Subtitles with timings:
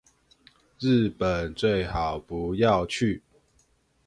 [0.79, 3.21] 日本最好不要去